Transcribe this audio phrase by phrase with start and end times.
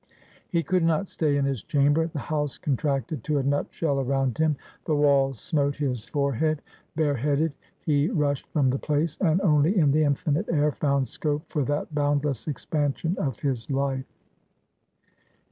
[0.49, 4.39] He could not stay in his chamber: the house contracted to a nut shell around
[4.39, 6.63] him; the walls smote his forehead;
[6.95, 11.45] bare headed he rushed from the place, and only in the infinite air, found scope
[11.49, 14.11] for that boundless expansion of his life.